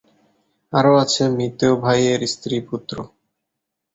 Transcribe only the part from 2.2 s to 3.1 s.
স্ত্রী-পুত্র।